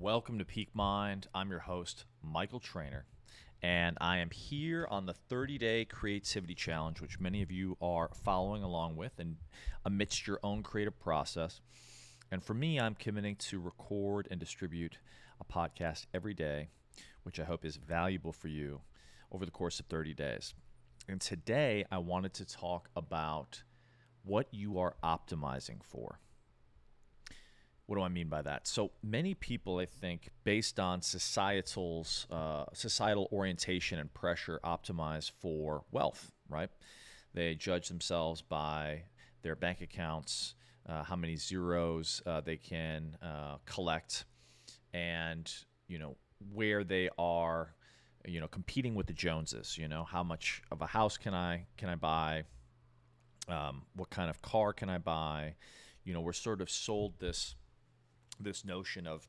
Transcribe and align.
Welcome 0.00 0.38
to 0.38 0.44
Peak 0.44 0.68
Mind. 0.74 1.26
I'm 1.34 1.50
your 1.50 1.58
host, 1.58 2.04
Michael 2.22 2.60
Trainer, 2.60 3.04
and 3.64 3.98
I 4.00 4.18
am 4.18 4.30
here 4.30 4.86
on 4.88 5.06
the 5.06 5.12
30 5.12 5.58
day 5.58 5.84
creativity 5.86 6.54
challenge, 6.54 7.00
which 7.00 7.18
many 7.18 7.42
of 7.42 7.50
you 7.50 7.76
are 7.82 8.08
following 8.22 8.62
along 8.62 8.94
with 8.94 9.18
and 9.18 9.38
amidst 9.84 10.28
your 10.28 10.38
own 10.44 10.62
creative 10.62 11.00
process. 11.00 11.60
And 12.30 12.44
for 12.44 12.54
me, 12.54 12.78
I'm 12.78 12.94
committing 12.94 13.34
to 13.50 13.58
record 13.58 14.28
and 14.30 14.38
distribute 14.38 14.98
a 15.40 15.44
podcast 15.44 16.06
every 16.14 16.32
day, 16.32 16.68
which 17.24 17.40
I 17.40 17.44
hope 17.44 17.64
is 17.64 17.74
valuable 17.74 18.32
for 18.32 18.46
you 18.46 18.82
over 19.32 19.44
the 19.44 19.50
course 19.50 19.80
of 19.80 19.86
30 19.86 20.14
days. 20.14 20.54
And 21.08 21.20
today, 21.20 21.84
I 21.90 21.98
wanted 21.98 22.34
to 22.34 22.44
talk 22.44 22.88
about 22.94 23.64
what 24.22 24.46
you 24.52 24.78
are 24.78 24.94
optimizing 25.02 25.82
for. 25.82 26.20
What 27.88 27.96
do 27.96 28.02
I 28.02 28.08
mean 28.08 28.28
by 28.28 28.42
that? 28.42 28.66
So 28.68 28.90
many 29.02 29.32
people, 29.32 29.78
I 29.78 29.86
think, 29.86 30.28
based 30.44 30.78
on 30.78 31.00
societal's 31.00 32.26
uh, 32.30 32.66
societal 32.74 33.30
orientation 33.32 33.98
and 33.98 34.12
pressure, 34.12 34.60
optimize 34.62 35.30
for 35.40 35.84
wealth. 35.90 36.30
Right? 36.50 36.68
They 37.32 37.54
judge 37.54 37.88
themselves 37.88 38.42
by 38.42 39.04
their 39.40 39.56
bank 39.56 39.80
accounts, 39.80 40.54
uh, 40.86 41.02
how 41.02 41.16
many 41.16 41.36
zeros 41.36 42.20
uh, 42.26 42.42
they 42.42 42.58
can 42.58 43.16
uh, 43.22 43.56
collect, 43.64 44.26
and 44.92 45.50
you 45.86 45.98
know 45.98 46.18
where 46.52 46.84
they 46.84 47.08
are. 47.18 47.74
You 48.26 48.40
know, 48.40 48.48
competing 48.48 48.96
with 48.96 49.06
the 49.06 49.14
Joneses. 49.14 49.78
You 49.78 49.88
know, 49.88 50.04
how 50.04 50.22
much 50.22 50.60
of 50.70 50.82
a 50.82 50.86
house 50.86 51.16
can 51.16 51.32
I 51.32 51.64
can 51.78 51.88
I 51.88 51.94
buy? 51.94 52.42
Um, 53.48 53.84
what 53.96 54.10
kind 54.10 54.28
of 54.28 54.42
car 54.42 54.74
can 54.74 54.90
I 54.90 54.98
buy? 54.98 55.54
You 56.04 56.12
know, 56.12 56.20
we're 56.20 56.34
sort 56.34 56.60
of 56.60 56.68
sold 56.68 57.18
this 57.18 57.54
this 58.40 58.64
notion 58.64 59.06
of 59.06 59.26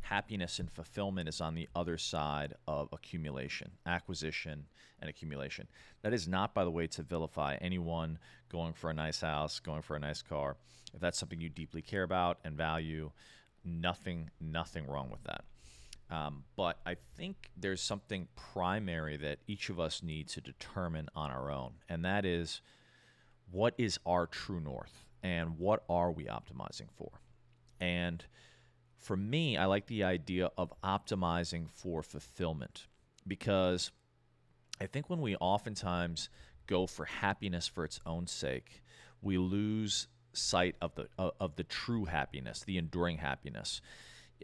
happiness 0.00 0.58
and 0.58 0.70
fulfillment 0.70 1.28
is 1.28 1.40
on 1.40 1.54
the 1.54 1.68
other 1.74 1.98
side 1.98 2.54
of 2.66 2.88
accumulation, 2.92 3.70
acquisition, 3.84 4.64
and 5.00 5.10
accumulation. 5.10 5.68
That 6.02 6.14
is 6.14 6.26
not, 6.26 6.54
by 6.54 6.64
the 6.64 6.70
way, 6.70 6.86
to 6.88 7.02
vilify 7.02 7.56
anyone 7.60 8.18
going 8.50 8.72
for 8.72 8.90
a 8.90 8.94
nice 8.94 9.20
house, 9.20 9.60
going 9.60 9.82
for 9.82 9.96
a 9.96 10.00
nice 10.00 10.22
car. 10.22 10.56
If 10.94 11.00
that's 11.00 11.18
something 11.18 11.40
you 11.40 11.50
deeply 11.50 11.82
care 11.82 12.04
about 12.04 12.38
and 12.44 12.56
value, 12.56 13.10
nothing, 13.64 14.30
nothing 14.40 14.86
wrong 14.86 15.10
with 15.10 15.22
that. 15.24 15.44
Um, 16.10 16.44
but 16.56 16.78
I 16.86 16.96
think 17.16 17.50
there's 17.54 17.82
something 17.82 18.28
primary 18.34 19.18
that 19.18 19.40
each 19.46 19.68
of 19.68 19.78
us 19.78 20.02
need 20.02 20.28
to 20.28 20.40
determine 20.40 21.08
on 21.14 21.30
our 21.30 21.50
own, 21.50 21.72
and 21.88 22.02
that 22.06 22.24
is 22.24 22.62
what 23.50 23.74
is 23.76 23.98
our 24.06 24.26
true 24.26 24.60
north 24.60 25.04
and 25.22 25.58
what 25.58 25.84
are 25.88 26.10
we 26.10 26.24
optimizing 26.24 26.88
for? 26.96 27.10
And 27.80 28.24
for 28.96 29.16
me, 29.16 29.56
I 29.56 29.66
like 29.66 29.86
the 29.86 30.04
idea 30.04 30.50
of 30.58 30.72
optimizing 30.82 31.68
for 31.68 32.02
fulfillment 32.02 32.86
because 33.26 33.90
I 34.80 34.86
think 34.86 35.08
when 35.08 35.20
we 35.20 35.36
oftentimes 35.36 36.28
go 36.66 36.86
for 36.86 37.04
happiness 37.04 37.66
for 37.66 37.84
its 37.84 38.00
own 38.06 38.26
sake, 38.26 38.82
we 39.22 39.38
lose 39.38 40.08
sight 40.32 40.76
of 40.80 40.94
the 40.94 41.08
of 41.18 41.56
the 41.56 41.64
true 41.64 42.04
happiness, 42.04 42.60
the 42.60 42.78
enduring 42.78 43.18
happiness. 43.18 43.80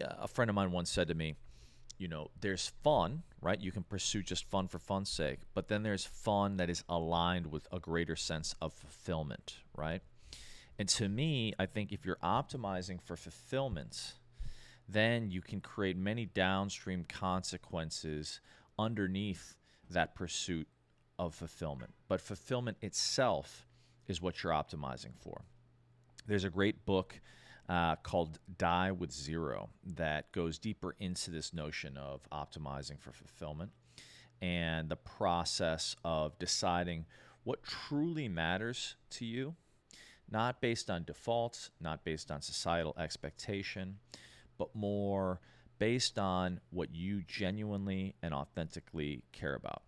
A 0.00 0.26
friend 0.26 0.48
of 0.48 0.54
mine 0.54 0.72
once 0.72 0.90
said 0.90 1.08
to 1.08 1.14
me, 1.14 1.36
you 1.98 2.08
know, 2.08 2.30
there's 2.40 2.72
fun, 2.82 3.22
right? 3.40 3.60
You 3.60 3.70
can 3.70 3.84
pursue 3.84 4.22
just 4.22 4.50
fun 4.50 4.66
for 4.66 4.78
fun's 4.78 5.10
sake, 5.10 5.40
but 5.54 5.68
then 5.68 5.82
there's 5.84 6.04
fun 6.04 6.56
that 6.56 6.68
is 6.68 6.82
aligned 6.88 7.52
with 7.52 7.68
a 7.70 7.78
greater 7.78 8.16
sense 8.16 8.54
of 8.60 8.72
fulfillment, 8.72 9.58
right? 9.76 10.02
And 10.78 10.88
to 10.90 11.08
me, 11.08 11.54
I 11.58 11.66
think 11.66 11.92
if 11.92 12.04
you're 12.04 12.18
optimizing 12.22 13.00
for 13.00 13.16
fulfillment, 13.16 14.14
then 14.88 15.30
you 15.30 15.40
can 15.40 15.60
create 15.60 15.96
many 15.96 16.26
downstream 16.26 17.04
consequences 17.04 18.40
underneath 18.78 19.56
that 19.90 20.14
pursuit 20.14 20.66
of 21.18 21.34
fulfillment. 21.34 21.94
But 22.08 22.20
fulfillment 22.20 22.78
itself 22.80 23.66
is 24.08 24.20
what 24.20 24.42
you're 24.42 24.52
optimizing 24.52 25.16
for. 25.20 25.42
There's 26.26 26.44
a 26.44 26.50
great 26.50 26.84
book 26.84 27.20
uh, 27.68 27.96
called 27.96 28.38
Die 28.58 28.90
with 28.92 29.12
Zero 29.12 29.70
that 29.94 30.32
goes 30.32 30.58
deeper 30.58 30.96
into 30.98 31.30
this 31.30 31.54
notion 31.54 31.96
of 31.96 32.28
optimizing 32.30 33.00
for 33.00 33.12
fulfillment 33.12 33.70
and 34.42 34.88
the 34.88 34.96
process 34.96 35.96
of 36.04 36.38
deciding 36.38 37.06
what 37.44 37.62
truly 37.62 38.28
matters 38.28 38.96
to 39.10 39.24
you 39.24 39.54
not 40.30 40.60
based 40.60 40.90
on 40.90 41.04
defaults, 41.04 41.70
not 41.80 42.04
based 42.04 42.30
on 42.30 42.40
societal 42.40 42.94
expectation, 42.98 43.98
but 44.58 44.74
more 44.74 45.40
based 45.78 46.18
on 46.18 46.60
what 46.70 46.94
you 46.94 47.22
genuinely 47.26 48.14
and 48.22 48.32
authentically 48.32 49.22
care 49.32 49.54
about. 49.54 49.82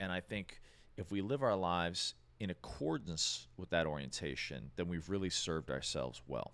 And 0.00 0.10
I 0.12 0.20
think 0.20 0.60
if 0.96 1.10
we 1.10 1.20
live 1.20 1.42
our 1.42 1.56
lives 1.56 2.14
in 2.40 2.50
accordance 2.50 3.48
with 3.56 3.70
that 3.70 3.86
orientation, 3.86 4.70
then 4.76 4.88
we've 4.88 5.08
really 5.08 5.30
served 5.30 5.70
ourselves 5.70 6.22
well. 6.26 6.52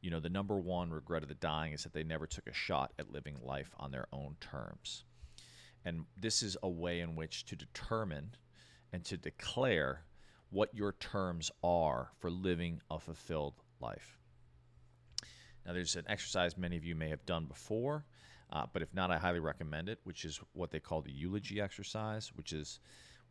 You 0.00 0.10
know, 0.10 0.20
the 0.20 0.28
number 0.28 0.56
one 0.56 0.90
regret 0.90 1.22
of 1.22 1.28
the 1.28 1.34
dying 1.36 1.72
is 1.72 1.84
that 1.84 1.92
they 1.92 2.02
never 2.02 2.26
took 2.26 2.46
a 2.48 2.52
shot 2.52 2.92
at 2.98 3.12
living 3.12 3.36
life 3.42 3.70
on 3.78 3.92
their 3.92 4.08
own 4.12 4.36
terms. 4.40 5.04
And 5.84 6.04
this 6.20 6.42
is 6.42 6.56
a 6.62 6.68
way 6.68 7.00
in 7.00 7.14
which 7.14 7.44
to 7.46 7.56
determine 7.56 8.30
and 8.92 9.04
to 9.04 9.16
declare 9.16 10.02
what 10.52 10.74
your 10.74 10.92
terms 10.92 11.50
are 11.64 12.10
for 12.20 12.30
living 12.30 12.80
a 12.90 13.00
fulfilled 13.00 13.54
life. 13.80 14.18
Now, 15.64 15.72
there's 15.72 15.96
an 15.96 16.04
exercise 16.08 16.58
many 16.58 16.76
of 16.76 16.84
you 16.84 16.94
may 16.94 17.08
have 17.08 17.24
done 17.24 17.46
before, 17.46 18.04
uh, 18.52 18.66
but 18.70 18.82
if 18.82 18.92
not, 18.92 19.10
I 19.10 19.16
highly 19.16 19.40
recommend 19.40 19.88
it, 19.88 19.98
which 20.04 20.26
is 20.26 20.40
what 20.52 20.70
they 20.70 20.78
call 20.78 21.00
the 21.00 21.10
eulogy 21.10 21.60
exercise, 21.60 22.32
which 22.34 22.52
is, 22.52 22.80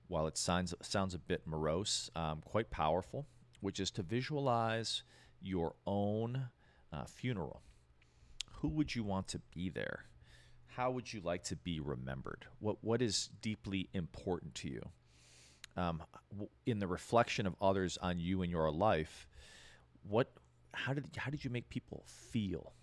while 0.08 0.26
it 0.26 0.38
sounds, 0.38 0.74
sounds 0.82 1.14
a 1.14 1.20
bit 1.20 1.46
morose, 1.46 2.10
um, 2.16 2.42
quite 2.44 2.72
powerful, 2.72 3.28
which 3.60 3.80
is 3.80 3.92
to 3.92 4.02
visualize 4.02 5.04
your 5.42 5.76
own 5.86 6.50
uh, 6.92 7.06
funeral. 7.06 7.62
Who 8.62 8.70
would 8.70 8.96
you 8.96 9.04
want 9.04 9.28
to 9.30 9.42
be 9.54 9.70
there? 9.70 10.06
How 10.66 10.90
would 10.90 11.14
you 11.14 11.22
like 11.22 11.44
to 11.46 11.56
be 11.56 11.80
remembered? 11.80 12.48
What, 12.60 12.78
what 12.82 13.02
is 13.02 13.30
deeply 13.42 13.90
important 13.94 14.56
to 14.56 14.70
you? 14.70 14.82
Um, 15.78 16.04
in 16.66 16.80
the 16.80 16.88
reflection 16.88 17.48
of 17.48 17.56
others 17.62 17.98
on 18.02 18.20
you 18.20 18.42
and 18.42 18.52
your 18.52 18.72
life, 18.72 19.28
what, 20.08 20.32
how 20.74 20.94
did, 20.94 21.06
how 21.18 21.30
did 21.32 21.44
you 21.44 21.50
make 21.50 21.70
people 21.70 22.04
feel? 22.06 22.74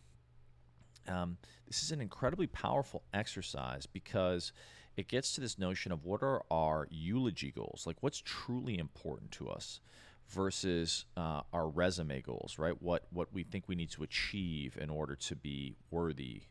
Um, 1.06 1.38
this 1.66 1.82
is 1.82 1.90
an 1.90 2.00
incredibly 2.00 2.46
powerful 2.46 3.02
exercise 3.14 3.86
because 3.86 4.52
it 4.96 5.08
gets 5.08 5.34
to 5.34 5.40
this 5.40 5.58
notion 5.58 5.92
of 5.92 6.04
what 6.04 6.22
are 6.22 6.42
our 6.50 6.88
eulogy 6.90 7.50
goals, 7.50 7.84
like 7.86 7.96
what's 8.00 8.20
truly 8.20 8.78
important 8.78 9.30
to 9.32 9.48
us 9.48 9.80
versus 10.28 11.04
uh, 11.16 11.42
our 11.52 11.68
resume 11.68 12.20
goals, 12.20 12.58
right? 12.58 12.80
What 12.82 13.04
what 13.10 13.32
we 13.32 13.44
think 13.44 13.64
we 13.66 13.74
need 13.74 13.90
to 13.92 14.02
achieve 14.02 14.76
in 14.78 14.90
order 14.90 15.14
to 15.14 15.36
be 15.36 15.76
worthy, 15.90 16.42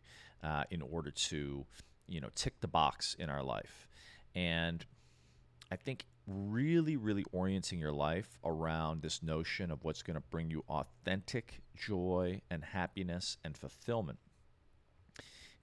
uh, 0.43 0.63
in 0.71 0.81
order 0.81 1.11
to, 1.11 1.65
you 2.07 2.21
know, 2.21 2.29
tick 2.35 2.59
the 2.61 2.67
box 2.67 3.15
in 3.19 3.29
our 3.29 3.43
life, 3.43 3.87
and 4.33 4.85
I 5.71 5.75
think 5.75 6.05
really, 6.27 6.97
really 6.97 7.23
orienting 7.31 7.79
your 7.79 7.93
life 7.93 8.37
around 8.43 9.01
this 9.01 9.23
notion 9.23 9.71
of 9.71 9.83
what's 9.83 10.03
going 10.03 10.15
to 10.15 10.23
bring 10.29 10.51
you 10.51 10.63
authentic 10.67 11.61
joy 11.75 12.41
and 12.51 12.63
happiness 12.63 13.37
and 13.43 13.57
fulfillment 13.57 14.19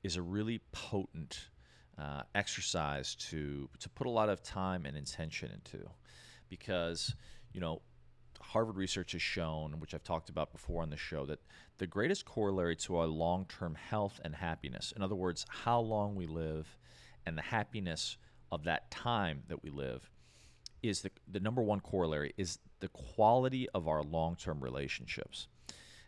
is 0.03 0.17
a 0.17 0.23
really 0.23 0.61
potent 0.73 1.49
uh, 1.99 2.23
exercise 2.35 3.15
to 3.15 3.69
to 3.79 3.89
put 3.91 4.07
a 4.07 4.11
lot 4.11 4.29
of 4.29 4.43
time 4.43 4.85
and 4.87 4.97
intention 4.97 5.51
into, 5.53 5.87
because 6.49 7.15
you 7.53 7.61
know. 7.61 7.83
Harvard 8.41 8.77
research 8.77 9.13
has 9.13 9.23
shown, 9.23 9.81
which 9.81 9.95
I've 9.95 10.03
talked 10.03 10.29
about 10.29 10.53
before 10.53 10.83
on 10.83 10.91
the 10.91 10.99
show, 10.99 11.25
that 11.27 11.39
the 11.79 11.87
greatest 11.87 12.27
corollary 12.27 12.77
to 12.77 12.97
our 12.99 13.07
long 13.07 13.47
term 13.47 13.75
health 13.75 14.21
and 14.23 14.34
happiness, 14.34 14.93
in 14.95 15.03
other 15.03 15.15
words, 15.15 15.47
how 15.49 15.81
long 15.81 16.15
we 16.15 16.27
live 16.27 16.77
and 17.25 17.39
the 17.39 17.43
happiness 17.43 18.19
of 18.53 18.65
that 18.65 18.91
time 18.91 19.45
that 19.49 19.63
we 19.63 19.71
live, 19.71 20.10
is 20.84 21.01
the, 21.01 21.10
the 21.27 21.41
number 21.41 21.63
one 21.63 21.81
corollary 21.81 22.34
is 22.36 22.59
the 22.81 22.89
quality 22.89 23.66
of 23.71 23.89
our 23.89 24.03
long-term 24.03 24.60
relationships. 24.60 25.48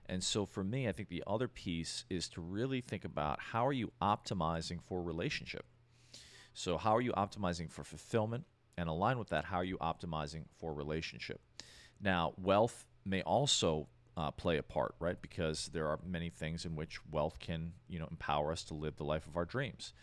And 0.08 0.22
so 0.22 0.44
for 0.44 0.62
me 0.62 0.86
i 0.86 0.92
think 0.92 1.08
the 1.08 1.24
other 1.26 1.48
piece 1.48 2.04
is 2.10 2.28
to 2.28 2.40
really 2.40 2.80
think 2.80 3.04
about 3.04 3.40
how 3.40 3.66
are 3.66 3.72
you 3.72 3.90
optimizing 4.00 4.80
for 4.82 5.02
relationship? 5.02 5.64
So 6.52 6.76
how 6.76 6.94
are 6.94 7.00
you 7.00 7.12
optimizing 7.12 7.70
for 7.70 7.84
fulfillment? 7.84 8.44
And 8.78 8.88
align 8.88 9.18
with 9.18 9.30
that 9.30 9.46
how 9.46 9.56
are 9.56 9.64
you 9.64 9.78
optimizing 9.78 10.44
for 10.58 10.74
relationship? 10.74 11.40
Now 12.00 12.34
wealth 12.36 12.84
may 13.04 13.22
also 13.22 13.88
uh, 14.18 14.30
play 14.30 14.58
a 14.58 14.62
part 14.62 14.94
right? 15.00 15.20
Because 15.20 15.70
there 15.72 15.88
are 15.88 15.98
many 16.06 16.28
things 16.28 16.66
in 16.66 16.76
which 16.76 17.00
wealth 17.10 17.38
can 17.38 17.72
you 17.88 17.98
know 17.98 18.08
empower 18.10 18.52
us 18.52 18.62
to 18.64 18.74
live 18.74 18.96
the 18.96 19.04
life 19.04 19.26
of 19.26 19.36
our 19.36 19.46
dreams. 19.46 19.94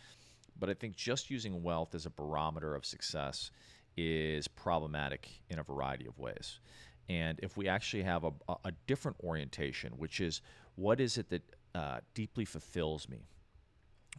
But 0.58 0.68
i 0.68 0.74
think 0.74 0.96
just 0.96 1.30
using 1.30 1.62
wealth 1.62 1.94
as 1.94 2.06
a 2.06 2.10
barometer 2.10 2.74
of 2.74 2.84
success 2.84 3.50
is 3.96 4.48
problematic 4.48 5.28
in 5.48 5.58
a 5.58 5.62
variety 5.62 6.06
of 6.06 6.18
ways. 6.18 6.60
And 7.08 7.38
if 7.42 7.56
we 7.56 7.68
actually 7.68 8.02
have 8.02 8.24
a, 8.24 8.32
a 8.64 8.72
different 8.86 9.16
orientation, 9.22 9.92
which 9.96 10.20
is 10.20 10.40
what 10.76 11.00
is 11.00 11.18
it 11.18 11.28
that 11.30 11.42
uh, 11.74 11.98
deeply 12.14 12.44
fulfills 12.44 13.08
me? 13.08 13.26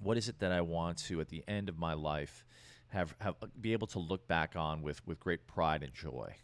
What 0.02 0.18
is 0.18 0.30
it 0.30 0.40
that 0.40 0.52
I 0.52 0.62
want 0.62 0.98
to, 1.06 1.22
at 1.22 1.30
the 1.30 1.44
end 1.48 1.70
of 1.70 1.78
my 1.78 1.94
life, 1.94 2.46
have, 2.90 3.16
have 3.20 3.36
be 3.60 3.74
able 3.74 3.88
to 3.88 4.00
look 4.00 4.28
back 4.28 4.56
on 4.56 4.82
with, 4.82 5.06
with 5.08 5.20
great 5.20 5.48
pride 5.48 5.84
and 5.84 5.94
joy? 5.94 6.36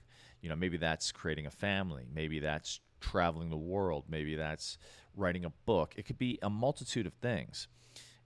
You 0.42 0.50
know, 0.50 0.56
maybe 0.56 0.78
that's 0.78 1.12
creating 1.12 1.46
a 1.46 1.52
family. 1.52 2.06
Maybe 2.12 2.40
that's 2.40 2.80
traveling 3.00 3.50
the 3.50 3.58
world. 3.58 4.06
Maybe 4.10 4.36
that's 4.36 4.78
writing 5.16 5.46
a 5.46 5.52
book. 5.66 5.94
It 5.98 6.06
could 6.06 6.18
be 6.18 6.40
a 6.42 6.50
multitude 6.50 7.06
of 7.06 7.14
things. 7.16 7.68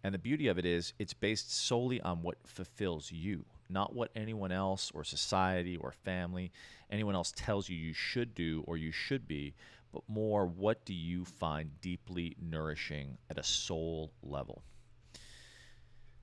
And 0.05 0.13
the 0.13 0.19
beauty 0.19 0.49
of 0.49 0.59
it 0.59 0.67
is, 0.67 0.93
it's 0.99 1.15
based 1.15 1.51
solely 1.51 1.99
on 1.99 2.21
what 2.21 2.37
fulfills 2.45 3.11
you, 3.11 3.43
not 3.69 3.95
what 3.95 4.11
anyone 4.15 4.51
else 4.51 4.91
or 4.93 5.03
society 5.03 5.77
or 5.77 5.91
family, 5.91 6.51
anyone 6.91 7.15
else 7.15 7.33
tells 7.35 7.69
you 7.69 7.75
you 7.75 7.91
should 7.91 8.35
do 8.35 8.63
or 8.67 8.77
you 8.77 8.91
should 8.91 9.27
be, 9.27 9.55
but 9.91 10.03
more 10.07 10.45
what 10.45 10.85
do 10.85 10.93
you 10.93 11.25
find 11.25 11.81
deeply 11.81 12.35
nourishing 12.39 13.17
at 13.31 13.39
a 13.39 13.43
soul 13.43 14.11
level. 14.21 14.61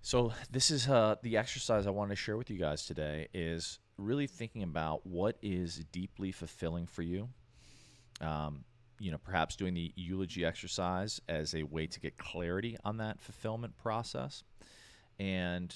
So 0.00 0.32
this 0.48 0.70
is 0.70 0.88
uh, 0.88 1.16
the 1.24 1.36
exercise 1.36 1.84
I 1.84 1.90
want 1.90 2.10
to 2.10 2.16
share 2.16 2.36
with 2.36 2.50
you 2.50 2.60
guys 2.60 2.86
today 2.86 3.30
is 3.34 3.80
really 3.98 4.28
thinking 4.28 4.62
about 4.62 5.04
what 5.04 5.38
is 5.42 5.84
deeply 5.90 6.30
fulfilling 6.30 6.86
for 6.86 7.02
you. 7.02 7.28
Um, 8.20 8.62
you 9.02 9.10
know, 9.10 9.18
perhaps 9.18 9.56
doing 9.56 9.74
the 9.74 9.92
eulogy 9.96 10.44
exercise 10.44 11.20
as 11.28 11.56
a 11.56 11.64
way 11.64 11.88
to 11.88 11.98
get 11.98 12.16
clarity 12.18 12.76
on 12.84 12.98
that 12.98 13.20
fulfillment 13.20 13.76
process. 13.76 14.44
And 15.18 15.74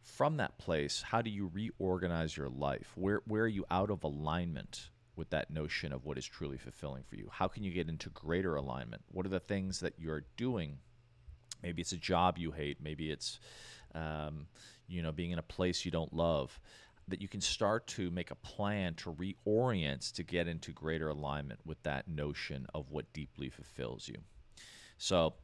from 0.00 0.38
that 0.38 0.56
place, 0.56 1.02
how 1.02 1.20
do 1.20 1.28
you 1.28 1.50
reorganize 1.52 2.38
your 2.38 2.48
life? 2.48 2.92
Where, 2.94 3.20
where 3.26 3.42
are 3.42 3.48
you 3.48 3.66
out 3.70 3.90
of 3.90 4.02
alignment 4.02 4.88
with 5.14 5.28
that 5.28 5.50
notion 5.50 5.92
of 5.92 6.06
what 6.06 6.16
is 6.16 6.24
truly 6.24 6.56
fulfilling 6.56 7.02
for 7.02 7.16
you? 7.16 7.28
How 7.30 7.48
can 7.48 7.64
you 7.64 7.70
get 7.70 7.90
into 7.90 8.08
greater 8.08 8.56
alignment? 8.56 9.02
What 9.12 9.26
are 9.26 9.30
the 9.30 9.40
things 9.40 9.80
that 9.80 9.92
you're 9.98 10.24
doing? 10.38 10.78
Maybe 11.62 11.82
it's 11.82 11.92
a 11.92 11.98
job 11.98 12.38
you 12.38 12.52
hate. 12.52 12.78
Maybe 12.82 13.10
it's, 13.10 13.40
um, 13.94 14.46
you 14.86 15.02
know, 15.02 15.12
being 15.12 15.32
in 15.32 15.38
a 15.38 15.42
place 15.42 15.84
you 15.84 15.90
don't 15.90 16.14
love 16.14 16.58
that 17.08 17.20
you 17.20 17.28
can 17.28 17.40
start 17.40 17.86
to 17.88 18.10
make 18.10 18.30
a 18.30 18.34
plan 18.36 18.94
to 18.94 19.12
reorient 19.12 20.12
to 20.12 20.22
get 20.22 20.46
into 20.46 20.72
greater 20.72 21.08
alignment 21.08 21.60
with 21.64 21.82
that 21.82 22.08
notion 22.08 22.66
of 22.74 22.90
what 22.90 23.12
deeply 23.12 23.48
fulfills 23.48 24.08
you. 24.08 24.16
So 24.98 25.34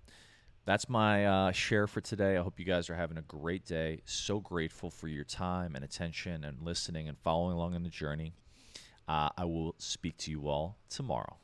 that's 0.66 0.88
my 0.88 1.26
uh, 1.26 1.52
share 1.52 1.86
for 1.86 2.00
today. 2.00 2.36
I 2.36 2.42
hope 2.42 2.58
you 2.58 2.64
guys 2.64 2.88
are 2.88 2.94
having 2.94 3.18
a 3.18 3.22
great 3.22 3.64
day. 3.66 4.00
So 4.04 4.40
grateful 4.40 4.90
for 4.90 5.08
your 5.08 5.24
time 5.24 5.74
and 5.74 5.84
attention 5.84 6.44
and 6.44 6.60
listening 6.60 7.08
and 7.08 7.18
following 7.18 7.54
along 7.54 7.74
in 7.74 7.82
the 7.82 7.90
journey. 7.90 8.32
Uh, 9.06 9.28
I 9.36 9.44
will 9.44 9.74
speak 9.78 10.16
to 10.18 10.30
you 10.30 10.48
all 10.48 10.78
tomorrow. 10.88 11.36